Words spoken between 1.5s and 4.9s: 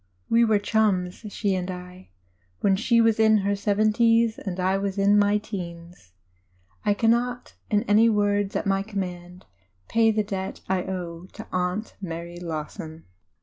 and I, when she was in the seventies and I